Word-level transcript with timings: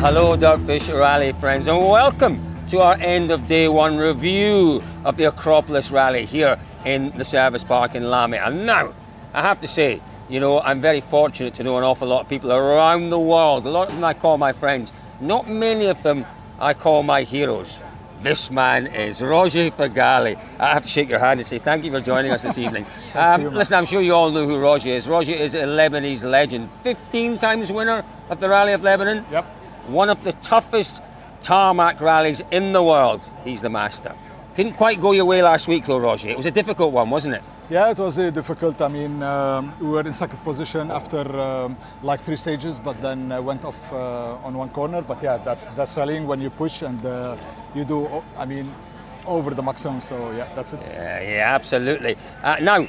Hello, 0.00 0.34
Dirtfish 0.34 0.88
Rally 0.98 1.30
friends, 1.32 1.68
and 1.68 1.76
welcome 1.76 2.40
to 2.68 2.78
our 2.78 2.94
end 3.00 3.30
of 3.30 3.46
day 3.46 3.68
one 3.68 3.98
review 3.98 4.82
of 5.04 5.18
the 5.18 5.24
Acropolis 5.24 5.90
Rally 5.90 6.24
here 6.24 6.58
in 6.86 7.10
the 7.18 7.24
service 7.24 7.62
park 7.62 7.94
in 7.94 8.08
Lamy. 8.08 8.38
And 8.38 8.64
now, 8.64 8.94
I 9.34 9.42
have 9.42 9.60
to 9.60 9.68
say, 9.68 10.00
you 10.30 10.40
know, 10.40 10.58
I'm 10.60 10.80
very 10.80 11.02
fortunate 11.02 11.52
to 11.56 11.64
know 11.64 11.76
an 11.76 11.84
awful 11.84 12.08
lot 12.08 12.22
of 12.22 12.28
people 12.30 12.50
around 12.50 13.10
the 13.10 13.18
world. 13.18 13.66
A 13.66 13.70
lot 13.70 13.88
of 13.88 13.94
them 13.94 14.02
I 14.02 14.14
call 14.14 14.38
my 14.38 14.54
friends. 14.54 14.90
Not 15.20 15.50
many 15.50 15.84
of 15.84 16.02
them 16.02 16.24
I 16.58 16.72
call 16.72 17.02
my 17.02 17.22
heroes. 17.22 17.78
This 18.22 18.50
man 18.50 18.86
is 18.86 19.20
Roger 19.20 19.70
Feghali. 19.70 20.40
I 20.58 20.72
have 20.72 20.82
to 20.82 20.88
shake 20.88 21.10
your 21.10 21.18
hand 21.18 21.40
and 21.40 21.46
say 21.46 21.58
thank 21.58 21.84
you 21.84 21.90
for 21.90 22.00
joining 22.00 22.32
us 22.32 22.42
this 22.42 22.56
evening. 22.66 22.86
Um, 23.14 23.52
listen, 23.52 23.76
I'm 23.76 23.84
sure 23.84 24.00
you 24.00 24.14
all 24.14 24.30
know 24.30 24.46
who 24.46 24.58
Roger 24.60 24.88
is. 24.88 25.08
Roger 25.08 25.34
is 25.34 25.54
a 25.54 25.64
Lebanese 25.64 26.24
legend, 26.24 26.70
15 26.70 27.36
times 27.36 27.70
winner 27.70 28.02
of 28.30 28.40
the 28.40 28.48
Rally 28.48 28.72
of 28.72 28.82
Lebanon. 28.82 29.26
Yep. 29.30 29.59
One 29.90 30.08
of 30.08 30.22
the 30.22 30.32
toughest 30.34 31.02
tarmac 31.42 32.00
rallies 32.00 32.40
in 32.52 32.72
the 32.72 32.82
world. 32.82 33.28
He's 33.42 33.60
the 33.60 33.70
master. 33.70 34.14
Didn't 34.54 34.76
quite 34.76 35.00
go 35.00 35.10
your 35.10 35.24
way 35.24 35.42
last 35.42 35.66
week 35.66 35.84
though, 35.86 35.98
Roger. 35.98 36.28
It 36.28 36.36
was 36.36 36.46
a 36.46 36.50
difficult 36.50 36.92
one, 36.92 37.10
wasn't 37.10 37.34
it? 37.34 37.42
Yeah, 37.68 37.90
it 37.90 37.98
was 37.98 38.16
really 38.16 38.30
difficult. 38.30 38.80
I 38.80 38.88
mean, 38.88 39.20
um, 39.22 39.72
we 39.80 39.88
were 39.88 40.00
in 40.02 40.12
second 40.12 40.38
position 40.44 40.90
after 40.90 41.20
um, 41.38 41.76
like 42.02 42.20
three 42.20 42.36
stages, 42.36 42.78
but 42.78 43.00
then 43.02 43.32
uh, 43.32 43.42
went 43.42 43.64
off 43.64 43.92
uh, 43.92 44.46
on 44.46 44.56
one 44.56 44.68
corner. 44.68 45.02
But 45.02 45.22
yeah, 45.22 45.38
that's 45.38 45.66
that's 45.76 45.96
rallying 45.96 46.26
when 46.26 46.40
you 46.40 46.50
push 46.50 46.82
and 46.82 47.04
uh, 47.04 47.36
you 47.74 47.84
do. 47.84 48.22
I 48.38 48.44
mean, 48.44 48.72
over 49.26 49.54
the 49.54 49.62
maximum. 49.62 50.00
So 50.00 50.30
yeah, 50.32 50.48
that's 50.54 50.72
it. 50.72 50.80
Yeah, 50.82 51.20
yeah 51.20 51.54
absolutely. 51.54 52.16
Uh, 52.44 52.56
now, 52.60 52.86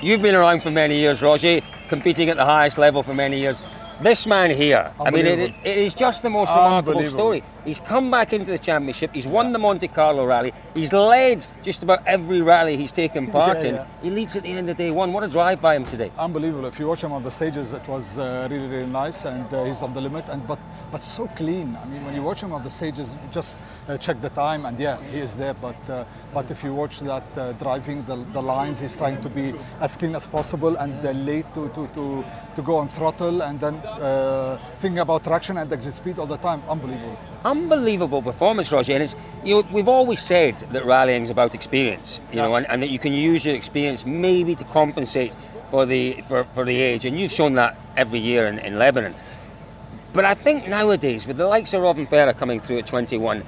you've 0.00 0.22
been 0.22 0.34
around 0.34 0.62
for 0.62 0.72
many 0.72 0.98
years, 0.98 1.22
Roger, 1.22 1.60
competing 1.88 2.30
at 2.30 2.36
the 2.36 2.44
highest 2.44 2.78
level 2.78 3.02
for 3.02 3.14
many 3.14 3.38
years. 3.38 3.62
This 4.00 4.26
man 4.26 4.50
here, 4.50 4.92
I 5.00 5.10
mean, 5.10 5.24
it, 5.24 5.54
it 5.64 5.78
is 5.78 5.94
just 5.94 6.22
the 6.22 6.28
most 6.28 6.50
remarkable 6.50 7.02
story. 7.04 7.42
He's 7.64 7.78
come 7.78 8.10
back 8.10 8.34
into 8.34 8.50
the 8.50 8.58
championship, 8.58 9.12
he's 9.14 9.26
won 9.26 9.52
the 9.52 9.58
Monte 9.58 9.88
Carlo 9.88 10.26
rally, 10.26 10.52
he's 10.74 10.92
led 10.92 11.46
just 11.62 11.82
about 11.82 12.06
every 12.06 12.42
rally 12.42 12.76
he's 12.76 12.92
taken 12.92 13.26
part 13.38 13.62
Yeah, 13.62 13.68
in. 13.68 13.74
yeah. 13.76 13.86
He 14.02 14.10
leads 14.10 14.36
at 14.36 14.42
the 14.42 14.50
end 14.50 14.68
of 14.68 14.76
day 14.76 14.90
one. 14.90 15.14
What 15.14 15.24
a 15.24 15.28
drive 15.28 15.62
by 15.62 15.76
him 15.76 15.86
today. 15.86 16.12
Unbelievable. 16.18 16.66
If 16.66 16.78
you 16.78 16.86
watch 16.86 17.02
him 17.02 17.12
on 17.12 17.22
the 17.22 17.30
stages, 17.30 17.72
it 17.72 17.88
was 17.88 18.18
uh, 18.18 18.46
really, 18.50 18.68
really 18.68 18.86
nice, 18.86 19.24
and 19.24 19.52
uh, 19.52 19.64
he's 19.64 19.80
on 19.80 19.94
the 19.94 20.00
limit. 20.02 20.28
And 20.28 20.46
but 20.46 20.58
but 20.96 21.04
so 21.04 21.26
clean. 21.36 21.76
I 21.76 21.84
mean, 21.88 22.02
when 22.06 22.14
you 22.14 22.22
watch 22.22 22.42
him 22.42 22.52
on 22.54 22.64
the 22.64 22.70
stages, 22.70 23.14
just 23.30 23.54
uh, 23.86 23.98
check 23.98 24.18
the 24.22 24.30
time, 24.30 24.64
and 24.64 24.80
yeah, 24.80 24.96
he 25.12 25.18
is 25.18 25.36
there. 25.36 25.52
But 25.52 25.76
uh, 25.90 26.04
but 26.32 26.50
if 26.50 26.64
you 26.64 26.72
watch 26.72 27.00
that 27.00 27.22
uh, 27.36 27.52
driving 27.64 28.02
the, 28.06 28.16
the 28.32 28.40
lines, 28.40 28.80
he's 28.80 28.96
trying 28.96 29.20
to 29.20 29.28
be 29.28 29.52
as 29.82 29.94
clean 29.94 30.14
as 30.14 30.26
possible, 30.26 30.74
and 30.76 30.94
uh, 31.04 31.10
late 31.10 31.44
to, 31.52 31.68
to, 31.76 31.86
to, 31.96 32.24
to 32.56 32.62
go 32.62 32.76
on 32.76 32.88
throttle, 32.88 33.42
and 33.42 33.60
then 33.60 33.74
uh, 33.74 34.56
thinking 34.80 35.00
about 35.00 35.22
traction 35.22 35.58
and 35.58 35.70
exit 35.70 35.92
speed 35.92 36.18
all 36.18 36.24
the 36.24 36.38
time. 36.38 36.62
Unbelievable. 36.66 37.18
Unbelievable 37.44 38.22
performance, 38.22 38.72
Roger. 38.72 38.94
And 38.94 39.02
it's 39.02 39.16
you 39.44 39.56
know 39.56 39.68
we've 39.70 39.92
always 39.98 40.20
said 40.20 40.56
that 40.72 40.86
rallying 40.86 41.24
is 41.24 41.30
about 41.30 41.54
experience, 41.54 42.22
you 42.30 42.36
know, 42.36 42.54
and, 42.54 42.66
and 42.70 42.80
that 42.80 42.88
you 42.88 42.98
can 42.98 43.12
use 43.12 43.44
your 43.44 43.54
experience 43.54 44.06
maybe 44.06 44.54
to 44.54 44.64
compensate 44.64 45.36
for 45.70 45.84
the 45.84 46.22
for, 46.26 46.44
for 46.44 46.64
the 46.64 46.80
age, 46.80 47.04
and 47.04 47.20
you've 47.20 47.32
shown 47.32 47.52
that 47.52 47.76
every 47.98 48.18
year 48.18 48.46
in, 48.46 48.58
in 48.60 48.78
Lebanon. 48.78 49.14
But 50.16 50.24
I 50.24 50.32
think 50.32 50.66
nowadays, 50.66 51.26
with 51.26 51.36
the 51.36 51.46
likes 51.46 51.74
of 51.74 51.82
Rovanpera 51.82 52.34
coming 52.34 52.58
through 52.58 52.78
at 52.78 52.86
21, 52.86 53.44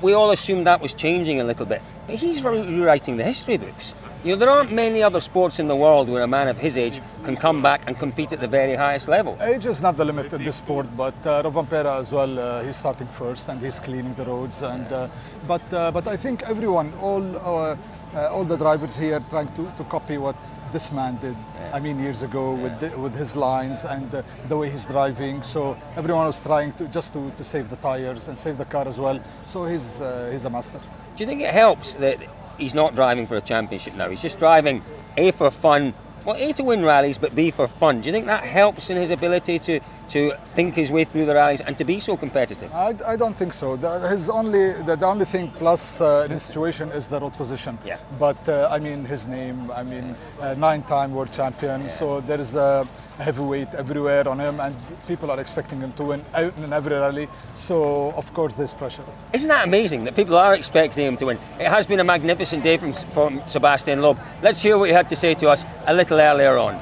we 0.00 0.14
all 0.14 0.30
assumed 0.30 0.66
that 0.66 0.80
was 0.80 0.94
changing 0.94 1.42
a 1.42 1.44
little 1.44 1.66
bit. 1.66 1.82
But 2.06 2.16
he's 2.16 2.42
re- 2.42 2.62
rewriting 2.62 3.18
the 3.18 3.24
history 3.24 3.58
books. 3.58 3.92
You 4.24 4.32
know, 4.32 4.38
there 4.38 4.48
aren't 4.48 4.72
many 4.72 5.02
other 5.02 5.20
sports 5.20 5.58
in 5.58 5.68
the 5.68 5.76
world 5.76 6.08
where 6.08 6.22
a 6.22 6.26
man 6.26 6.48
of 6.48 6.58
his 6.58 6.78
age 6.78 7.02
can 7.24 7.36
come 7.36 7.60
back 7.60 7.82
and 7.86 7.98
compete 7.98 8.32
at 8.32 8.40
the 8.40 8.48
very 8.48 8.76
highest 8.76 9.08
level. 9.08 9.36
Age 9.42 9.66
is 9.66 9.82
not 9.82 9.98
the 9.98 10.06
limit 10.06 10.32
in 10.32 10.42
this 10.42 10.56
sport, 10.56 10.86
but 10.96 11.14
uh, 11.26 11.42
Rovanpera 11.42 12.00
as 12.00 12.10
well. 12.12 12.38
Uh, 12.38 12.62
he's 12.62 12.76
starting 12.76 13.06
first 13.08 13.50
and 13.50 13.60
he's 13.60 13.78
cleaning 13.78 14.14
the 14.14 14.24
roads. 14.24 14.62
And 14.62 14.90
uh, 14.90 15.08
but 15.46 15.62
uh, 15.70 15.90
but 15.90 16.08
I 16.08 16.16
think 16.16 16.42
everyone, 16.44 16.94
all 17.02 17.36
uh, 17.36 17.76
uh, 18.14 18.32
all 18.32 18.44
the 18.44 18.56
drivers 18.56 18.96
here, 18.96 19.22
trying 19.28 19.48
to, 19.54 19.70
to 19.76 19.84
copy 19.84 20.16
what 20.16 20.36
this 20.72 20.92
man 20.92 21.16
did. 21.18 21.36
I 21.72 21.80
mean, 21.80 21.98
years 22.00 22.22
ago 22.22 22.54
with 22.54 22.78
the, 22.80 22.98
with 22.98 23.14
his 23.14 23.36
lines 23.36 23.84
and 23.84 24.14
uh, 24.14 24.22
the 24.48 24.56
way 24.56 24.70
he's 24.70 24.86
driving. 24.86 25.42
So 25.42 25.76
everyone 25.96 26.26
was 26.26 26.40
trying 26.40 26.72
to 26.74 26.88
just 26.88 27.12
to, 27.12 27.30
to 27.30 27.44
save 27.44 27.70
the 27.70 27.76
tires 27.76 28.28
and 28.28 28.38
save 28.38 28.58
the 28.58 28.64
car 28.64 28.86
as 28.88 28.98
well. 28.98 29.20
So 29.46 29.64
he's 29.64 30.00
uh, 30.00 30.28
he's 30.32 30.44
a 30.44 30.50
master. 30.50 30.78
Do 31.16 31.24
you 31.24 31.26
think 31.26 31.42
it 31.42 31.50
helps 31.50 31.96
that 31.96 32.18
he's 32.58 32.74
not 32.74 32.94
driving 32.94 33.26
for 33.26 33.36
a 33.36 33.40
championship 33.40 33.94
now? 33.94 34.08
He's 34.08 34.22
just 34.22 34.38
driving 34.38 34.82
A 35.16 35.32
for 35.32 35.50
fun, 35.50 35.92
well, 36.24 36.36
A 36.36 36.52
to 36.54 36.64
win 36.64 36.84
rallies, 36.84 37.18
but 37.18 37.34
B 37.34 37.50
for 37.50 37.68
fun. 37.68 38.00
Do 38.00 38.06
you 38.06 38.12
think 38.12 38.26
that 38.26 38.44
helps 38.44 38.90
in 38.90 38.96
his 38.96 39.10
ability 39.10 39.58
to, 39.60 39.80
to 40.10 40.36
think 40.54 40.74
his 40.74 40.90
way 40.92 41.04
through 41.04 41.26
the 41.26 41.34
rallies 41.34 41.60
and 41.60 41.78
to 41.78 41.84
be 41.84 41.98
so 42.00 42.16
competitive? 42.16 42.72
I, 42.72 42.94
I 43.06 43.16
don't 43.16 43.34
think 43.34 43.52
so. 43.54 43.76
The, 43.76 44.08
his 44.08 44.28
only 44.28 44.72
the, 44.84 44.96
the 44.96 45.06
only 45.06 45.24
thing 45.24 45.50
plus 45.58 46.00
uh, 46.00 46.22
in 46.26 46.30
his 46.32 46.42
situation 46.42 46.90
is 46.90 47.08
the 47.08 47.20
road 47.20 47.32
position. 47.34 47.78
Yeah. 47.84 47.98
But 48.18 48.48
uh, 48.48 48.68
I 48.70 48.78
mean 48.78 49.04
his 49.04 49.26
name. 49.26 49.70
I 49.70 49.82
mean 49.82 50.14
uh, 50.40 50.54
nine-time 50.54 51.14
world 51.14 51.32
champion. 51.32 51.88
So 51.88 52.20
there 52.20 52.40
is 52.40 52.54
a 52.54 52.86
heavyweight 53.18 53.74
everywhere 53.74 54.26
on 54.26 54.40
him, 54.40 54.60
and 54.60 54.74
people 55.06 55.30
are 55.30 55.38
expecting 55.40 55.80
him 55.80 55.92
to 55.92 56.04
win 56.04 56.24
out 56.34 56.56
in 56.58 56.72
every 56.72 56.94
rally. 56.94 57.28
So 57.54 58.12
of 58.16 58.32
course 58.32 58.54
there's 58.54 58.74
pressure. 58.74 59.04
Isn't 59.32 59.48
that 59.48 59.66
amazing 59.66 60.04
that 60.04 60.16
people 60.16 60.36
are 60.36 60.54
expecting 60.54 61.06
him 61.06 61.16
to 61.18 61.26
win? 61.26 61.38
It 61.58 61.68
has 61.68 61.86
been 61.86 62.00
a 62.00 62.04
magnificent 62.04 62.64
day 62.64 62.78
from, 62.78 62.92
from 62.92 63.40
Sébastien 63.40 64.00
Loeb. 64.00 64.18
Let's 64.42 64.62
hear 64.62 64.78
what 64.78 64.88
he 64.88 64.94
had 64.94 65.08
to 65.10 65.16
say 65.16 65.34
to 65.34 65.50
us 65.50 65.64
a 65.86 65.94
little 65.94 66.18
earlier 66.18 66.56
on. 66.56 66.74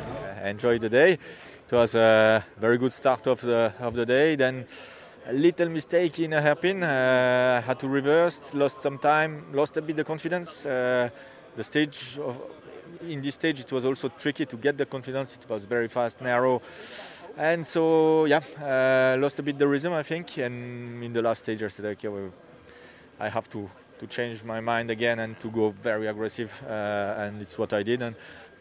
I 0.45 0.51
enjoyed 0.51 0.81
the 0.81 0.89
day. 0.89 1.19
It 1.71 1.75
was 1.75 1.95
a 1.95 2.43
very 2.59 2.79
good 2.79 2.95
start 2.95 3.27
of 3.27 3.43
the 3.43 3.75
of 3.79 3.93
the 3.93 4.07
day. 4.07 4.37
Then 4.37 4.65
a 5.27 5.35
little 5.35 5.69
mistake 5.69 6.19
in 6.19 6.33
a 6.33 6.41
hairpin. 6.41 6.83
Uh, 6.83 7.61
had 7.61 7.79
to 7.81 7.89
reverse, 7.89 8.55
lost 8.55 8.81
some 8.81 8.97
time, 8.97 9.45
lost 9.53 9.77
a 9.77 9.83
bit 9.83 9.97
the 9.97 10.05
confidence. 10.05 10.65
Uh, 10.65 11.11
the 11.57 11.63
stage 11.63 12.19
of, 12.25 12.39
in 13.07 13.21
this 13.21 13.35
stage 13.35 13.61
it 13.61 13.71
was 13.71 13.85
also 13.85 14.09
tricky 14.09 14.47
to 14.47 14.57
get 14.57 14.79
the 14.79 14.87
confidence. 14.87 15.37
It 15.37 15.47
was 15.47 15.65
very 15.65 15.89
fast, 15.89 16.23
narrow, 16.23 16.63
and 17.37 17.67
so 17.67 18.25
yeah, 18.25 18.41
uh, 18.63 19.21
lost 19.21 19.39
a 19.39 19.43
bit 19.43 19.59
the 19.59 19.69
rhythm 19.69 19.93
I 19.93 20.03
think. 20.03 20.39
And 20.39 21.03
in 21.03 21.13
the 21.13 21.21
last 21.21 21.43
stage 21.43 21.63
I 21.63 21.69
said, 21.69 21.85
okay, 21.85 22.09
well, 22.09 22.33
I 23.21 23.29
have 23.29 23.51
to 23.51 23.69
to 23.99 24.07
change 24.07 24.43
my 24.45 24.61
mind 24.61 24.91
again 24.91 25.19
and 25.19 25.39
to 25.41 25.51
go 25.51 25.75
very 25.83 26.07
aggressive, 26.07 26.63
uh, 26.67 27.15
and 27.19 27.43
it's 27.43 27.59
what 27.59 27.73
I 27.73 27.83
did. 27.83 28.01
And 28.01 28.17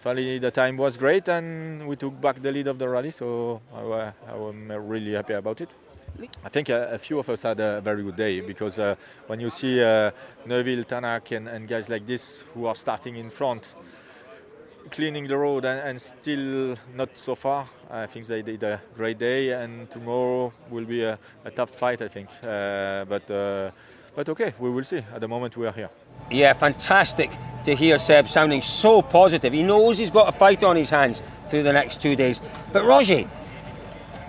finally, 0.07 0.40
the 0.40 0.51
time 0.51 0.78
was 0.78 0.95
great, 0.95 1.28
and 1.28 1.85
we 1.85 1.97
took 1.97 2.16
back 2.22 2.41
the 2.41 2.50
lead 2.50 2.68
of 2.68 2.78
the 2.79 2.88
rally. 2.88 3.12
So 3.12 3.59
I, 3.73 4.13
am 4.31 4.72
really 4.72 5.13
happy 5.13 5.34
about 5.34 5.59
it. 5.59 5.69
I 6.45 6.50
think 6.50 6.69
a, 6.69 6.94
a 6.94 6.97
few 6.97 7.19
of 7.19 7.29
us 7.29 7.41
had 7.41 7.59
a 7.59 7.81
very 7.81 8.03
good 8.03 8.16
day 8.16 8.40
because 8.40 8.79
uh, 8.79 8.96
when 9.28 9.41
you 9.41 9.50
see 9.50 9.84
uh, 9.84 10.12
Tanak, 10.47 11.35
and, 11.35 11.50
and 11.50 11.67
guys 11.67 11.90
like 11.90 12.07
this 12.07 12.46
who 12.53 12.67
are 12.67 12.76
starting 12.76 13.17
in 13.17 13.29
front, 13.29 13.73
cleaning 14.91 15.28
the 15.28 15.37
road 15.37 15.66
and, 15.66 15.79
and 15.81 16.02
still 16.02 16.78
not 16.96 17.17
so 17.17 17.35
far. 17.35 17.67
I 17.91 18.05
think 18.05 18.28
they 18.28 18.41
did 18.41 18.64
a 18.64 18.79
great 18.96 19.17
day, 19.20 19.52
and 19.61 19.91
tomorrow 19.91 20.53
will 20.70 20.85
be 20.85 21.03
a, 21.03 21.20
a 21.43 21.52
tough 21.52 21.72
fight. 21.72 22.02
I 22.02 22.08
think, 22.08 22.29
uh, 22.43 23.03
but 23.03 23.29
uh, 23.29 23.72
but 24.16 24.29
okay, 24.29 24.53
we 24.58 24.70
will 24.70 24.85
see. 24.85 25.03
At 25.14 25.20
the 25.20 25.28
moment, 25.28 25.58
we 25.58 25.67
are 25.67 25.73
here. 25.73 25.90
Yeah, 26.29 26.53
fantastic 26.53 27.31
to 27.64 27.75
hear 27.75 27.97
Seb 27.97 28.28
sounding 28.28 28.61
so 28.61 29.02
positive. 29.02 29.53
He 29.53 29.64
knows 29.64 29.97
he's 29.97 30.11
got 30.11 30.29
a 30.29 30.31
fight 30.31 30.64
on 30.64 30.75
his 30.75 30.90
hands 30.90 31.22
through 31.47 31.64
the 31.64 31.73
next 31.73 32.02
two 32.02 32.16
days. 32.16 32.41
But 32.72 32.85
Roger, 32.85 33.25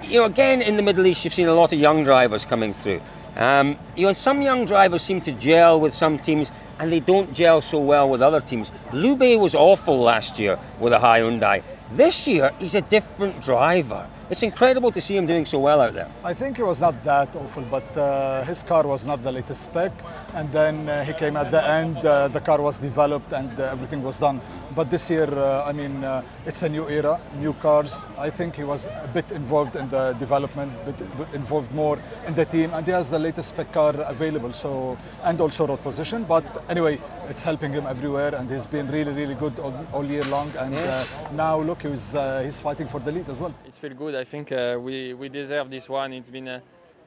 you 0.02 0.20
know, 0.20 0.25
again 0.25 0.62
in 0.62 0.76
the 0.76 0.82
Middle 0.82 1.06
East, 1.06 1.25
you've 1.25 1.35
seen 1.35 1.49
a 1.49 1.55
lot 1.55 1.73
of 1.73 1.79
young 1.79 2.05
drivers 2.05 2.44
coming 2.44 2.73
through. 2.73 3.00
Um, 3.37 3.79
you 3.96 4.06
know, 4.06 4.12
some 4.12 4.43
young 4.43 4.64
drivers 4.64 5.02
seem 5.02 5.20
to 5.20 5.32
gel 5.32 5.79
with 5.79 5.94
some 5.94 6.19
teams, 6.19 6.50
and 6.81 6.90
they 6.90 6.99
don't 6.99 7.32
gel 7.32 7.61
so 7.61 7.79
well 7.79 8.11
with 8.11 8.23
other 8.23 8.40
teams. 8.40 8.73
Loubet 8.90 9.38
was 9.38 9.55
awful 9.55 10.00
last 10.00 10.38
year 10.40 10.58
with 10.81 10.93
a 10.93 10.99
high 10.99 11.20
Hyundai. 11.20 11.62
This 11.93 12.26
year, 12.26 12.52
he's 12.58 12.75
a 12.75 12.81
different 12.81 13.40
driver. 13.40 14.08
It's 14.30 14.42
incredible 14.42 14.90
to 14.92 15.00
see 15.00 15.16
him 15.16 15.25
doing 15.25 15.46
so 15.46 15.58
well 15.58 15.80
out 15.80 15.94
there. 15.94 16.10
I 16.22 16.34
think 16.34 16.58
it 16.58 16.64
was 16.64 16.80
not 16.82 17.02
that 17.04 17.34
awful, 17.34 17.62
but 17.62 17.96
uh, 17.96 18.44
his 18.44 18.62
car 18.62 18.86
was 18.86 19.06
not 19.06 19.22
the 19.25 19.32
latest 19.32 19.62
spec. 19.62 19.90
And 20.34 20.52
then 20.52 20.86
uh, 20.86 21.02
he 21.02 21.14
came 21.14 21.34
at 21.34 21.50
the 21.50 21.66
end, 21.66 21.96
uh, 21.96 22.28
the 22.28 22.40
car 22.40 22.60
was 22.60 22.76
developed 22.76 23.32
and 23.32 23.48
uh, 23.58 23.70
everything 23.72 24.02
was 24.02 24.19
done. 24.19 24.42
But 24.75 24.91
this 24.91 25.09
year, 25.11 25.29
uh, 25.32 25.65
I 25.65 25.73
mean, 25.73 26.05
uh, 26.05 26.23
it's 26.47 26.62
a 26.62 26.69
new 26.69 26.88
era, 26.88 27.19
new 27.41 27.55
cars. 27.55 28.05
I 28.19 28.31
think 28.31 28.56
he 28.56 28.65
was 28.65 28.87
a 28.87 29.11
bit 29.12 29.31
involved 29.31 29.76
in 29.76 29.88
the 29.88 30.12
development, 30.19 30.73
bit, 30.85 30.99
bit 30.99 31.29
involved 31.35 31.75
more 31.75 31.99
in 32.26 32.35
the 32.35 32.44
team, 32.44 32.73
and 32.75 32.85
he 32.87 32.93
has 32.93 33.11
the 33.11 33.19
latest 33.19 33.49
spec 33.49 33.73
car 33.73 33.94
available. 34.06 34.53
So 34.53 34.97
and 35.25 35.41
also 35.41 35.67
road 35.67 35.82
position. 35.82 36.25
But 36.25 36.44
anyway, 36.69 37.00
it's 37.29 37.43
helping 37.43 37.73
him 37.73 37.87
everywhere, 37.87 38.35
and 38.35 38.50
he's 38.50 38.67
been 38.67 38.88
really, 38.88 39.12
really 39.12 39.35
good 39.35 39.59
all, 39.59 39.75
all 39.93 40.05
year 40.05 40.25
long. 40.25 40.53
And 40.59 40.75
uh, 40.75 41.05
now 41.32 41.61
look, 41.61 41.82
he's 41.82 42.14
uh, 42.14 42.43
he's 42.44 42.61
fighting 42.61 42.88
for 42.88 43.00
the 43.00 43.12
lead 43.12 43.29
as 43.29 43.38
well. 43.38 43.55
It 43.67 43.75
feels 43.75 43.94
good. 43.94 44.14
I 44.14 44.25
think 44.25 44.53
uh, 44.53 44.79
we 44.81 45.14
we 45.14 45.29
deserve 45.29 45.71
this 45.71 45.88
one. 45.88 46.12
It's 46.12 46.31
been 46.31 46.49
a, 46.49 46.62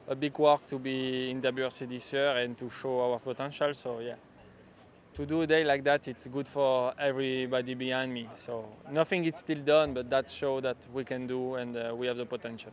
a 0.08 0.14
big 0.16 0.36
work 0.38 0.66
to 0.68 0.78
be 0.78 1.30
in 1.30 1.40
WRC 1.40 1.88
this 1.88 2.12
year 2.12 2.36
and 2.36 2.58
to 2.58 2.68
show 2.70 3.12
our 3.12 3.18
potential. 3.18 3.72
So 3.74 4.00
yeah 4.00 4.14
to 5.14 5.26
do 5.26 5.42
a 5.42 5.46
day 5.46 5.64
like 5.64 5.84
that, 5.84 6.08
it's 6.08 6.26
good 6.26 6.48
for 6.48 6.94
everybody 6.98 7.74
behind 7.74 8.12
me. 8.12 8.28
So 8.36 8.68
nothing 8.90 9.24
is 9.24 9.36
still 9.36 9.58
done, 9.58 9.94
but 9.94 10.08
that 10.10 10.30
shows 10.30 10.62
that 10.62 10.76
we 10.92 11.04
can 11.04 11.26
do 11.26 11.54
and 11.56 11.76
uh, 11.76 11.94
we 11.94 12.06
have 12.06 12.16
the 12.16 12.26
potential. 12.26 12.72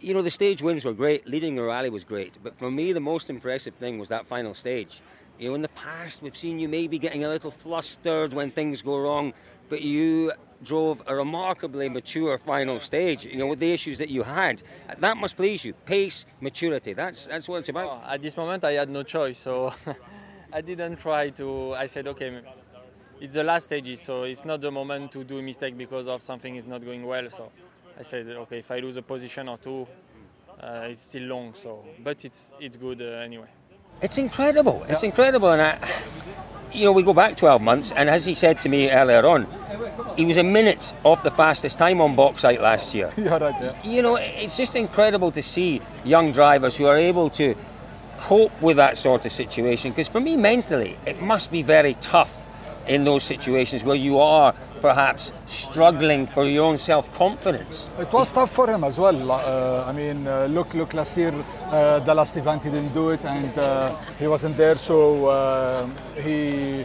You 0.00 0.12
know, 0.12 0.22
the 0.22 0.30
stage 0.30 0.60
wins 0.60 0.84
were 0.84 0.92
great, 0.92 1.26
leading 1.26 1.54
the 1.54 1.62
rally 1.62 1.88
was 1.88 2.02
great, 2.02 2.38
but 2.42 2.56
for 2.58 2.70
me, 2.70 2.92
the 2.92 3.00
most 3.00 3.30
impressive 3.30 3.74
thing 3.74 3.98
was 3.98 4.08
that 4.08 4.26
final 4.26 4.54
stage. 4.54 5.02
You 5.38 5.50
know, 5.50 5.54
in 5.54 5.62
the 5.62 5.68
past, 5.68 6.20
we've 6.20 6.36
seen 6.36 6.58
you 6.58 6.68
maybe 6.68 6.98
getting 6.98 7.24
a 7.24 7.28
little 7.28 7.52
flustered 7.52 8.32
when 8.32 8.50
things 8.50 8.82
go 8.82 8.98
wrong, 8.98 9.32
but 9.68 9.82
you 9.82 10.32
drove 10.64 11.00
a 11.06 11.14
remarkably 11.14 11.88
mature 11.88 12.36
final 12.38 12.80
stage, 12.80 13.24
you 13.24 13.36
know, 13.36 13.46
with 13.46 13.60
the 13.60 13.72
issues 13.72 13.98
that 13.98 14.08
you 14.08 14.24
had. 14.24 14.62
That 14.98 15.16
must 15.16 15.36
please 15.36 15.64
you. 15.64 15.74
Pace, 15.74 16.26
maturity, 16.40 16.92
that's, 16.92 17.28
that's 17.28 17.48
what 17.48 17.58
it's 17.58 17.68
about. 17.68 18.02
Oh, 18.04 18.10
at 18.12 18.20
this 18.20 18.36
moment, 18.36 18.64
I 18.64 18.72
had 18.72 18.90
no 18.90 19.04
choice, 19.04 19.38
so 19.38 19.72
I 20.52 20.60
didn't 20.60 20.96
try 20.96 21.30
to. 21.30 21.74
I 21.74 21.86
said, 21.86 22.06
okay, 22.08 22.40
it's 23.20 23.34
the 23.34 23.44
last 23.44 23.64
stages, 23.64 24.00
so 24.00 24.22
it's 24.22 24.44
not 24.44 24.60
the 24.60 24.70
moment 24.70 25.12
to 25.12 25.24
do 25.24 25.38
a 25.38 25.42
mistake 25.42 25.76
because 25.76 26.08
of 26.08 26.22
something 26.22 26.56
is 26.56 26.66
not 26.66 26.84
going 26.84 27.04
well. 27.04 27.28
So 27.30 27.52
I 27.98 28.02
said, 28.02 28.26
okay, 28.28 28.58
if 28.60 28.70
I 28.70 28.78
lose 28.78 28.96
a 28.96 29.02
position 29.02 29.48
or 29.48 29.58
two, 29.58 29.86
uh, 30.60 30.88
it's 30.88 31.02
still 31.02 31.24
long. 31.24 31.54
So, 31.54 31.84
but 32.02 32.24
it's 32.24 32.52
it's 32.60 32.76
good 32.76 33.02
uh, 33.02 33.24
anyway. 33.24 33.48
It's 34.00 34.16
incredible. 34.16 34.84
It's 34.88 35.02
yeah. 35.02 35.08
incredible, 35.08 35.50
and 35.50 35.60
I, 35.60 35.78
you 36.72 36.84
know, 36.84 36.92
we 36.92 37.02
go 37.02 37.12
back 37.12 37.36
12 37.36 37.60
months, 37.60 37.92
and 37.92 38.08
as 38.08 38.24
he 38.24 38.34
said 38.34 38.60
to 38.62 38.68
me 38.68 38.90
earlier 38.90 39.26
on, 39.26 39.46
he 40.16 40.24
was 40.24 40.36
a 40.36 40.44
minute 40.44 40.94
off 41.04 41.22
the 41.24 41.30
fastest 41.30 41.78
time 41.78 42.00
on 42.00 42.14
bauxite 42.14 42.60
last 42.60 42.94
year. 42.94 43.12
yeah, 43.16 43.36
right, 43.38 43.54
yeah. 43.60 43.82
You 43.82 44.02
know, 44.02 44.16
it's 44.16 44.56
just 44.56 44.76
incredible 44.76 45.32
to 45.32 45.42
see 45.42 45.82
young 46.04 46.30
drivers 46.32 46.76
who 46.76 46.86
are 46.86 46.96
able 46.96 47.28
to 47.30 47.56
cope 48.18 48.52
with 48.60 48.76
that 48.76 48.96
sort 48.96 49.26
of 49.26 49.32
situation? 49.32 49.92
Because 49.92 50.08
for 50.08 50.20
me, 50.20 50.36
mentally, 50.36 50.96
it 51.06 51.22
must 51.22 51.50
be 51.50 51.62
very 51.62 51.94
tough 51.94 52.46
in 52.86 53.04
those 53.04 53.22
situations 53.22 53.84
where 53.84 53.96
you 53.96 54.18
are 54.18 54.54
perhaps 54.80 55.32
struggling 55.46 56.26
for 56.26 56.44
your 56.44 56.64
own 56.64 56.78
self-confidence. 56.78 57.88
It 57.98 58.12
was 58.12 58.32
tough 58.32 58.50
for 58.52 58.70
him 58.70 58.84
as 58.84 58.98
well. 58.98 59.30
Uh, 59.30 59.84
I 59.86 59.92
mean, 59.92 60.26
uh, 60.26 60.46
look, 60.46 60.74
look, 60.74 60.94
last 60.94 61.16
year, 61.16 61.34
uh, 61.70 61.98
the 62.00 62.14
last 62.14 62.36
event 62.36 62.64
he 62.64 62.70
didn't 62.70 62.94
do 62.94 63.10
it, 63.10 63.24
and 63.24 63.58
uh, 63.58 63.94
he 64.18 64.26
wasn't 64.26 64.56
there, 64.56 64.78
so 64.78 65.26
uh, 65.26 65.86
he 66.22 66.84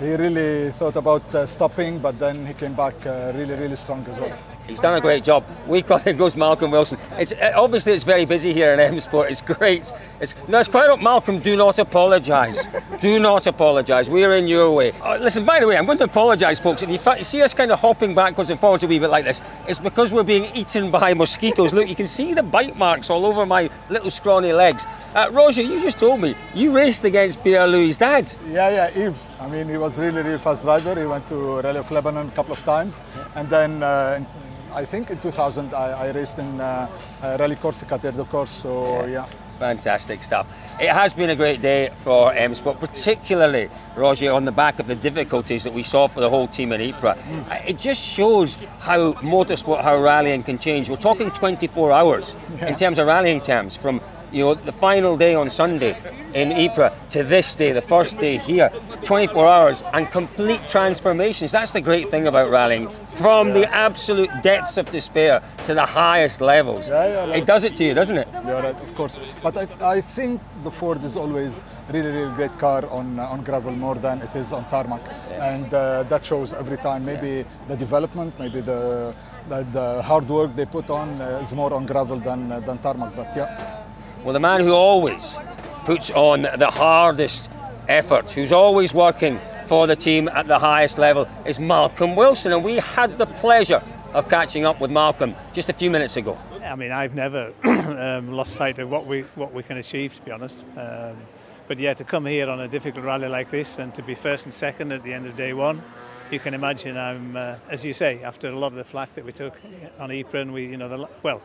he 0.00 0.14
really 0.14 0.70
thought 0.72 0.96
about 0.96 1.34
uh, 1.34 1.44
stopping, 1.44 1.98
but 1.98 2.18
then 2.18 2.46
he 2.46 2.54
came 2.54 2.74
back 2.74 2.94
really, 3.04 3.54
really 3.54 3.76
strong 3.76 4.06
as 4.08 4.18
well. 4.18 4.49
He's 4.70 4.80
done 4.80 4.96
a 4.96 5.00
great 5.00 5.24
job. 5.24 5.44
We 5.66 5.82
call 5.82 6.00
it 6.06 6.16
goes 6.16 6.36
Malcolm 6.36 6.70
Wilson. 6.70 6.98
It's 7.18 7.32
uh, 7.32 7.52
obviously 7.56 7.92
it's 7.92 8.04
very 8.04 8.24
busy 8.24 8.52
here 8.52 8.72
in 8.72 8.78
M 8.78 9.00
Sport. 9.00 9.30
It's 9.30 9.40
great. 9.40 9.92
It's 10.20 10.34
no, 10.46 10.60
it's 10.60 10.68
quite 10.68 10.88
up. 10.88 11.02
Malcolm, 11.02 11.40
do 11.40 11.56
not 11.56 11.80
apologise. 11.80 12.64
do 13.00 13.18
not 13.18 13.48
apologise. 13.48 14.08
We're 14.08 14.36
in 14.36 14.46
your 14.46 14.70
way. 14.70 14.92
Uh, 15.02 15.18
listen, 15.20 15.44
by 15.44 15.58
the 15.58 15.66
way, 15.66 15.76
I'm 15.76 15.86
going 15.86 15.98
to 15.98 16.04
apologise, 16.04 16.60
folks. 16.60 16.82
If 16.84 16.90
you, 16.90 17.24
see 17.24 17.42
us 17.42 17.52
kind 17.52 17.72
of 17.72 17.80
hopping 17.80 18.14
backwards 18.14 18.50
and 18.50 18.60
forwards 18.60 18.84
a 18.84 18.86
wee 18.86 19.00
bit 19.00 19.10
like 19.10 19.24
this, 19.24 19.42
it's 19.66 19.80
because 19.80 20.12
we're 20.12 20.22
being 20.22 20.54
eaten 20.54 20.90
by 20.90 21.14
mosquitoes. 21.14 21.74
Look, 21.74 21.88
you 21.88 21.96
can 21.96 22.06
see 22.06 22.32
the 22.32 22.44
bite 22.44 22.76
marks 22.76 23.10
all 23.10 23.26
over 23.26 23.44
my 23.44 23.68
little 23.88 24.10
scrawny 24.10 24.52
legs. 24.52 24.86
Uh, 25.16 25.28
Roger, 25.32 25.62
you 25.62 25.82
just 25.82 25.98
told 25.98 26.20
me 26.20 26.36
you 26.54 26.70
raced 26.72 27.04
against 27.04 27.42
Pierre 27.42 27.66
Louis' 27.66 27.98
dad. 27.98 28.32
Yeah, 28.48 28.70
yeah, 28.70 29.06
Yves. 29.06 29.18
I 29.40 29.48
mean, 29.48 29.68
he 29.68 29.78
was 29.78 29.98
really, 29.98 30.22
really 30.22 30.38
fast 30.38 30.62
driver. 30.62 30.94
He 30.94 31.06
went 31.06 31.26
to 31.28 31.60
Rally 31.60 31.78
of 31.78 31.90
Lebanon 31.90 32.28
a 32.28 32.32
couple 32.32 32.52
of 32.52 32.60
times, 32.60 33.00
and 33.34 33.48
then. 33.48 33.82
Uh, 33.82 34.24
I 34.72 34.84
think 34.84 35.10
in 35.10 35.18
2000 35.18 35.74
I, 35.74 36.06
I 36.06 36.10
raced 36.12 36.38
in 36.38 36.60
uh, 36.60 36.88
uh, 37.22 37.36
Rally 37.38 37.56
Corsica 37.56 37.98
Terre 37.98 38.12
de 38.12 38.24
Corse, 38.24 38.50
so 38.50 39.06
yeah. 39.06 39.26
Fantastic 39.58 40.22
stuff. 40.22 40.46
It 40.80 40.88
has 40.88 41.12
been 41.12 41.28
a 41.28 41.36
great 41.36 41.60
day 41.60 41.90
for 41.96 42.32
M 42.32 42.54
Sport, 42.54 42.80
particularly, 42.80 43.68
Roger, 43.94 44.32
on 44.32 44.46
the 44.46 44.52
back 44.52 44.78
of 44.78 44.86
the 44.86 44.94
difficulties 44.94 45.64
that 45.64 45.74
we 45.74 45.82
saw 45.82 46.06
for 46.06 46.20
the 46.20 46.30
whole 46.30 46.48
team 46.48 46.72
in 46.72 46.80
Ypres. 46.80 47.18
Mm. 47.18 47.68
It 47.68 47.78
just 47.78 48.02
shows 48.02 48.56
how 48.78 49.12
motorsport, 49.14 49.82
how 49.82 50.00
rallying 50.00 50.42
can 50.44 50.58
change. 50.58 50.88
We're 50.88 50.96
talking 50.96 51.30
24 51.30 51.92
hours 51.92 52.36
yeah. 52.56 52.68
in 52.68 52.76
terms 52.76 52.98
of 52.98 53.06
rallying 53.06 53.42
terms, 53.42 53.76
from 53.76 54.00
you 54.32 54.44
know 54.44 54.54
the 54.54 54.72
final 54.72 55.16
day 55.16 55.34
on 55.34 55.50
Sunday 55.50 55.96
in 56.34 56.52
Ypres 56.52 56.92
to 57.10 57.24
this 57.24 57.54
day, 57.54 57.72
the 57.72 57.82
first 57.82 58.18
day 58.18 58.38
here, 58.38 58.70
24 59.04 59.46
hours 59.46 59.82
and 59.92 60.10
complete 60.10 60.60
transformations. 60.68 61.52
That's 61.52 61.72
the 61.72 61.80
great 61.80 62.08
thing 62.10 62.26
about 62.26 62.50
rallying. 62.50 62.88
From 62.88 63.48
yeah. 63.48 63.54
the 63.54 63.74
absolute 63.74 64.30
depths 64.42 64.76
of 64.76 64.90
despair 64.90 65.42
to 65.66 65.74
the 65.74 65.84
highest 65.84 66.40
levels. 66.40 66.88
Yeah, 66.88 67.26
yeah, 67.26 67.34
it 67.34 67.46
does 67.46 67.64
it 67.64 67.76
to 67.76 67.84
you, 67.84 67.94
doesn't 67.94 68.16
it? 68.16 68.28
Yeah, 68.32 68.62
right, 68.62 68.74
of 68.74 68.94
course. 68.94 69.18
But 69.42 69.56
I, 69.56 69.96
I 69.96 70.00
think 70.00 70.40
the 70.62 70.70
Ford 70.70 71.02
is 71.04 71.16
always 71.16 71.64
really, 71.90 72.10
really 72.10 72.34
great 72.34 72.56
car 72.58 72.86
on 72.90 73.18
uh, 73.18 73.26
on 73.26 73.42
gravel 73.42 73.72
more 73.72 73.96
than 73.96 74.22
it 74.22 74.34
is 74.36 74.52
on 74.52 74.68
tarmac, 74.70 75.00
and 75.30 75.72
uh, 75.74 76.04
that 76.04 76.24
shows 76.24 76.52
every 76.52 76.76
time. 76.78 77.04
Maybe 77.04 77.44
the 77.66 77.76
development, 77.76 78.38
maybe 78.38 78.60
the 78.60 79.14
the, 79.48 79.64
the 79.72 80.02
hard 80.02 80.28
work 80.28 80.54
they 80.54 80.66
put 80.66 80.90
on 80.90 81.20
uh, 81.20 81.40
is 81.42 81.52
more 81.52 81.72
on 81.72 81.86
gravel 81.86 82.18
than 82.18 82.52
uh, 82.52 82.60
than 82.60 82.78
tarmac. 82.78 83.16
But 83.16 83.34
yeah. 83.36 83.79
Well, 84.22 84.34
the 84.34 84.40
man 84.40 84.60
who 84.60 84.74
always 84.74 85.38
puts 85.86 86.10
on 86.10 86.42
the 86.42 86.70
hardest 86.70 87.50
effort, 87.88 88.30
who's 88.30 88.52
always 88.52 88.92
working 88.92 89.38
for 89.64 89.86
the 89.86 89.96
team 89.96 90.28
at 90.28 90.46
the 90.46 90.58
highest 90.58 90.98
level, 90.98 91.26
is 91.46 91.58
Malcolm 91.58 92.16
Wilson. 92.16 92.52
And 92.52 92.62
we 92.62 92.76
had 92.76 93.16
the 93.16 93.24
pleasure 93.24 93.82
of 94.12 94.28
catching 94.28 94.66
up 94.66 94.78
with 94.78 94.90
Malcolm 94.90 95.34
just 95.54 95.70
a 95.70 95.72
few 95.72 95.90
minutes 95.90 96.18
ago. 96.18 96.36
I 96.62 96.76
mean, 96.76 96.92
I've 96.92 97.14
never 97.14 97.54
um, 97.64 98.30
lost 98.32 98.52
sight 98.52 98.78
of 98.78 98.90
what 98.90 99.06
we 99.06 99.22
what 99.36 99.54
we 99.54 99.62
can 99.62 99.78
achieve, 99.78 100.14
to 100.16 100.22
be 100.22 100.30
honest. 100.32 100.62
Um, 100.76 101.16
but 101.66 101.78
yeah, 101.78 101.94
to 101.94 102.04
come 102.04 102.26
here 102.26 102.50
on 102.50 102.60
a 102.60 102.68
difficult 102.68 103.06
rally 103.06 103.28
like 103.28 103.50
this 103.50 103.78
and 103.78 103.94
to 103.94 104.02
be 104.02 104.14
first 104.14 104.44
and 104.44 104.52
second 104.52 104.92
at 104.92 105.02
the 105.02 105.14
end 105.14 105.26
of 105.26 105.34
day 105.34 105.54
one, 105.54 105.80
you 106.30 106.38
can 106.38 106.52
imagine 106.52 106.98
I'm, 106.98 107.36
uh, 107.36 107.54
as 107.70 107.86
you 107.86 107.94
say, 107.94 108.22
after 108.22 108.48
a 108.48 108.58
lot 108.58 108.66
of 108.66 108.74
the 108.74 108.84
flack 108.84 109.14
that 109.14 109.24
we 109.24 109.32
took 109.32 109.54
on 109.98 110.10
Ypres, 110.10 110.48
we, 110.48 110.66
you 110.66 110.76
know, 110.76 110.88
the, 110.88 111.08
well, 111.22 111.40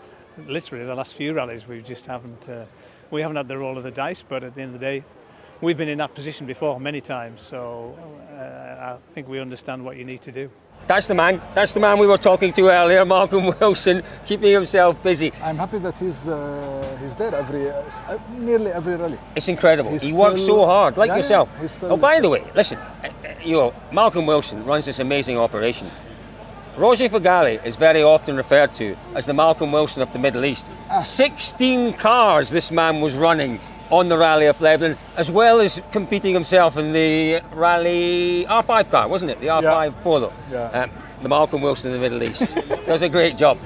literally 0.48 0.86
the 0.86 0.96
last 0.96 1.13
few 1.13 1.34
rallies 1.34 1.68
we 1.68 1.82
just 1.82 2.06
haven't 2.06 2.50
uh, 2.50 2.65
we 3.12 3.22
haven't 3.22 3.38
had 3.38 3.48
the 3.48 3.58
roll 3.58 3.77
of 3.77 3.84
the 3.84 3.92
dice 3.92 4.24
but 4.27 4.44
at 4.44 4.56
the 4.56 4.62
end 4.62 4.74
of 4.74 4.80
the 4.80 4.86
day 4.86 5.04
we've 5.62 5.77
been 5.77 5.89
in 5.89 5.98
that 5.98 6.13
position 6.13 6.46
before 6.46 6.80
many 6.80 7.01
times 7.01 7.42
so 7.42 7.98
uh, 8.32 8.98
I 8.98 9.13
think 9.13 9.27
we 9.27 9.39
understand 9.39 9.84
what 9.84 9.98
you 9.98 10.04
need 10.04 10.22
to 10.24 10.32
do 10.32 10.50
that's 10.88 11.08
the 11.08 11.15
man. 11.15 11.42
That's 11.56 11.74
the 11.74 11.80
man 11.80 11.98
we 11.98 12.06
were 12.06 12.18
talking 12.18 12.54
to 12.54 12.70
earlier, 12.70 13.04
Malcolm 13.06 13.46
Wilson, 13.60 14.04
keeping 14.24 14.54
himself 14.54 15.01
busy. 15.01 15.32
I'm 15.42 15.58
happy 15.58 15.80
that 15.80 15.98
he's 15.98 16.27
uh, 16.27 16.98
he's 17.01 17.15
there 17.15 17.34
every 17.34 17.70
uh, 17.72 18.20
nearly 18.38 18.72
every 18.72 18.96
rally. 18.96 19.18
It's 19.36 19.48
incredible. 19.48 19.92
He's 19.92 20.04
he 20.04 20.10
still, 20.10 20.20
works 20.20 20.46
so 20.46 20.65
hard, 20.65 20.98
like 20.98 21.10
yeah, 21.10 21.18
yourself. 21.18 21.58
Yeah, 21.60 21.89
oh, 21.89 21.98
by 21.98 22.20
the 22.20 22.30
way, 22.30 22.44
listen, 22.54 22.77
uh, 22.77 23.08
uh, 23.08 23.34
you 23.44 23.56
know, 23.56 23.74
Malcolm 23.92 24.27
Wilson 24.27 24.63
runs 24.63 24.86
this 24.86 25.00
amazing 25.00 25.39
operation. 25.39 25.89
Roger 26.77 27.05
Feghali 27.05 27.63
is 27.65 27.77
very 27.77 28.03
often 28.03 28.36
referred 28.36 28.74
to 28.74 28.98
as 29.13 29.25
the 29.25 29.34
Malcolm 29.34 29.72
Wilson 29.72 30.01
of 30.01 30.12
the 30.12 30.20
Middle 30.20 30.44
East. 30.44 30.70
16 31.01 31.94
cars 31.94 32.50
this 32.50 32.70
man 32.70 33.00
was 33.00 33.15
running 33.15 33.62
on 33.89 34.10
the 34.10 34.17
Rally 34.17 34.48
of 34.48 34.60
Lebanon, 34.60 34.98
as 35.15 35.32
well 35.32 35.62
as 35.62 35.82
competing 35.94 36.34
himself 36.34 36.75
in 36.75 36.91
the 36.91 37.39
Rally 37.53 38.46
R5 38.50 38.91
car, 38.91 39.08
wasn't 39.08 39.32
it? 39.32 39.39
The 39.39 39.48
R5 39.48 39.62
yeah. 39.63 40.01
Polo. 40.01 40.34
Yeah. 40.51 40.63
Um, 40.65 40.91
the 41.22 41.29
Malcolm 41.29 41.62
Wilson 41.62 41.94
of 41.94 42.01
the 42.01 42.01
Middle 42.01 42.22
East. 42.24 42.58
Does 42.86 43.03
a 43.03 43.10
great 43.10 43.38
job. 43.38 43.58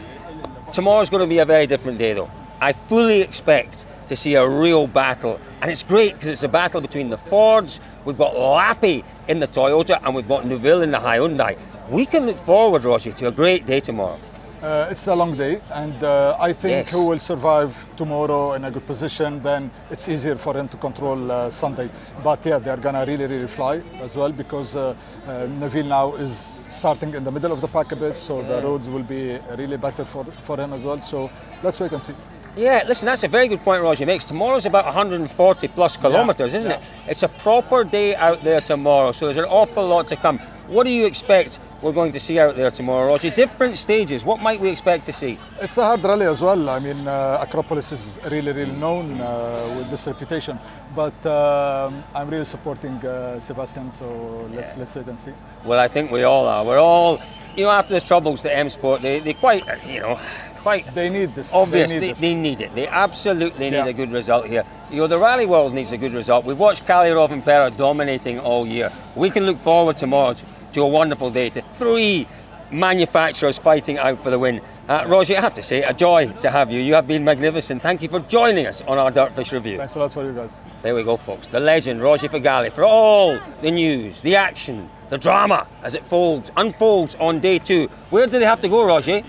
Tomorrow's 0.72 1.10
going 1.10 1.24
to 1.24 1.28
be 1.28 1.40
a 1.40 1.46
very 1.46 1.66
different 1.66 1.98
day, 1.98 2.14
though. 2.14 2.30
I 2.62 2.74
fully 2.74 3.22
expect 3.22 3.88
to 4.06 4.16
see 4.16 4.36
a 4.36 4.48
real 4.48 4.86
battle. 4.86 5.40
And 5.64 5.72
it's 5.72 5.82
great 5.82 6.14
because 6.14 6.30
it's 6.30 6.44
a 6.44 6.48
battle 6.48 6.80
between 6.80 7.10
the 7.10 7.18
Fords, 7.18 7.82
we've 8.06 8.18
got 8.18 8.36
Lappi 8.36 9.04
in 9.28 9.40
the 9.40 9.48
Toyota, 9.48 10.00
and 10.04 10.14
we've 10.14 10.28
got 10.28 10.46
Neuville 10.46 10.84
in 10.84 10.92
the 10.92 11.00
Hyundai 11.00 11.58
we 11.90 12.06
can 12.06 12.26
look 12.26 12.38
forward, 12.38 12.84
Roger, 12.84 13.12
to 13.14 13.28
a 13.28 13.32
great 13.32 13.66
day 13.66 13.80
tomorrow. 13.80 14.20
Uh, 14.62 14.88
it's 14.92 15.08
a 15.08 15.16
long 15.16 15.38
day, 15.38 15.62
and 15.74 16.04
uh, 16.04 16.36
I 16.38 16.52
think 16.52 16.72
Yes. 16.88 16.92
who 16.92 17.08
will 17.08 17.20
survive 17.20 17.74
tomorrow 17.96 18.54
in 18.54 18.66
a 18.66 18.72
good 18.72 18.86
position, 18.86 19.42
then 19.42 19.72
it's 19.90 20.10
easier 20.10 20.36
for 20.36 20.54
him 20.54 20.68
to 20.68 20.76
control 20.78 21.32
uh, 21.32 21.50
Sunday. 21.50 21.90
But 22.22 22.46
yeah, 22.46 22.60
they're 22.60 22.76
gonna 22.76 23.06
really, 23.06 23.26
really 23.26 23.48
fly 23.48 23.82
as 24.02 24.18
well 24.18 24.34
because 24.34 24.76
uh, 24.76 24.96
uh, 25.28 25.48
Neuville 25.62 25.86
now 25.88 26.16
is 26.16 26.52
starting 26.70 27.14
in 27.14 27.24
the 27.24 27.32
middle 27.32 27.54
of 27.54 27.62
the 27.62 27.70
pack 27.70 27.94
a 27.94 27.96
bit, 27.96 28.20
so 28.20 28.42
the 28.42 28.62
roads 28.62 28.90
will 28.90 29.04
be 29.04 29.38
really 29.58 29.78
better 29.78 30.04
for, 30.04 30.26
for 30.26 30.58
him 30.60 30.74
as 30.74 30.84
well. 30.84 31.02
So 31.02 31.32
let's 31.64 31.80
wait 31.80 31.94
and 31.94 32.04
see. 32.04 32.14
Yeah, 32.58 32.84
listen, 32.86 33.06
that's 33.06 33.24
a 33.24 33.30
very 33.30 33.48
good 33.48 33.62
point 33.62 33.82
Roger 33.82 34.06
makes. 34.06 34.26
Tomorrow's 34.26 34.66
about 34.66 34.84
140 34.84 35.68
plus 35.70 35.96
kilometres, 35.96 36.54
isn't 36.54 36.72
it? 36.72 36.82
It's 37.08 37.24
a 37.24 37.30
proper 37.30 37.86
day 37.86 38.14
out 38.16 38.44
there 38.44 38.60
tomorrow, 38.60 39.14
so 39.14 39.26
there's 39.28 39.38
an 39.38 39.46
awful 39.46 39.88
lot 39.88 40.08
to 40.08 40.18
come. 40.18 40.40
What 40.68 40.84
do 40.84 40.90
you 40.92 41.06
expect 41.06 41.60
we're 41.82 41.94
going 41.94 42.12
to 42.12 42.20
see 42.20 42.40
out 42.40 42.56
there 42.56 42.72
tomorrow, 42.72 43.08
Roger? 43.08 43.30
Different 43.30 43.78
stages. 43.78 44.26
What 44.26 44.42
might 44.42 44.60
we 44.60 44.70
expect 44.70 45.06
to 45.06 45.14
see? 45.14 45.40
It's 45.62 45.78
a 45.78 45.84
hard 45.86 46.04
rally 46.04 46.26
as 46.26 46.42
well. 46.42 46.70
I 46.70 46.80
mean, 46.80 47.08
uh, 47.08 47.40
Acropolis 47.42 47.92
is 47.92 48.20
really, 48.30 48.52
really 48.52 48.72
known 48.74 49.20
uh, 49.22 49.76
with 49.78 49.90
this 49.90 50.06
reputation. 50.08 50.60
But 50.96 51.26
um, 51.26 52.04
I'm 52.14 52.30
really 52.30 52.46
supporting 52.46 52.96
uh, 52.98 53.38
Sébastien, 53.40 53.92
so 53.94 54.06
let's 54.54 54.76
let's 54.78 54.96
wait 54.96 55.08
and 55.08 55.20
see. 55.20 55.34
Well, 55.64 55.80
I 55.80 55.88
think 55.88 56.12
we 56.12 56.24
all 56.24 56.48
are. 56.48 56.66
We're 56.66 56.80
all, 56.80 57.20
you 57.56 57.64
know, 57.64 57.72
after 57.72 57.94
the 57.94 58.02
troubles 58.02 58.42
to 58.42 58.56
M 58.56 58.70
Sport, 58.70 59.02
they, 59.02 59.20
they 59.20 59.34
quite, 59.34 59.64
you 59.86 60.00
know, 60.02 60.20
quite 60.58 60.94
They 60.94 61.10
need 61.10 61.34
this. 61.36 61.54
obvious. 61.54 61.92
They 61.92 62.00
They, 62.00 62.08
need 62.08 62.16
they, 62.16 62.34
this. 62.34 62.44
need 62.44 62.62
it. 62.62 62.76
They 62.76 62.88
absolutely 62.88 63.70
need 63.70 63.78
Yeah. 63.78 63.86
a 63.86 63.94
good 63.94 64.12
result 64.12 64.48
here. 64.48 64.64
You 64.92 64.98
know, 65.02 65.08
the 65.08 65.18
rally 65.20 65.46
world 65.46 65.74
needs 65.74 65.92
a 65.92 65.98
good 65.98 66.14
result. 66.14 66.44
We've 66.46 66.60
watched 66.60 66.86
Kalle 66.88 67.06
Rovanpera 67.14 67.76
dominating 67.78 68.40
all 68.40 68.66
year. 68.68 68.92
We 69.16 69.30
can 69.30 69.46
look 69.46 69.58
forward 69.58 69.96
tomorrow 69.98 70.34
to, 70.34 70.46
to 70.74 70.82
a 70.82 70.88
wonderful 70.88 71.32
day, 71.32 71.50
to 71.50 71.62
three 71.62 72.28
manufacturers 72.72 73.58
fighting 73.58 73.98
out 73.98 74.20
for 74.20 74.30
the 74.30 74.38
win. 74.40 74.62
Uh, 74.88 75.06
Roger, 75.08 75.36
I 75.36 75.42
have 75.42 75.54
to 75.56 75.64
say, 75.64 75.84
a 75.84 75.94
joy 75.94 76.28
to 76.42 76.50
have 76.50 76.72
you. 76.72 76.80
You 76.80 76.94
have 76.94 77.08
been 77.08 77.24
magnificent. 77.24 77.82
Thank 77.82 78.02
you 78.02 78.10
for 78.10 78.20
joining 78.22 78.68
us 78.68 78.82
on 78.84 78.98
our 78.98 79.12
Dirtfish 79.12 79.52
review. 79.52 79.78
Thanks 79.78 79.96
a 79.96 80.00
lot 80.00 80.14
for 80.14 80.24
you 80.24 80.34
guys. 80.34 80.62
There 80.82 80.96
we 80.96 81.04
go, 81.04 81.18
folks. 81.18 81.48
The 81.48 81.60
legend, 81.60 82.02
Roger 82.02 82.28
Feghali, 82.28 82.72
for 82.72 82.84
all 82.84 83.40
the 83.62 83.72
news, 83.72 84.22
the 84.22 84.36
action, 84.36 84.90
the 85.10 85.18
drama 85.18 85.68
as 85.84 85.96
it 85.96 86.06
folds, 86.06 86.52
unfolds 86.58 87.16
on 87.16 87.40
day 87.40 87.58
two. 87.58 87.88
Where 88.10 88.28
do 88.28 88.40
they 88.40 88.46
have 88.46 88.62
to 88.62 88.70
go, 88.70 88.86
Roger? 88.86 89.24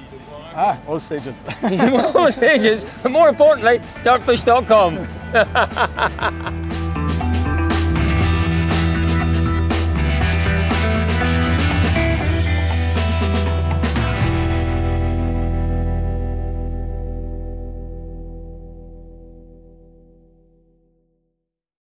Ah, 0.52 0.78
all 0.86 1.00
stages. 1.00 1.44
all 2.14 2.30
stages, 2.32 2.84
but 3.02 3.12
more 3.12 3.28
importantly, 3.28 3.78
dirtfish.com. 4.02 5.06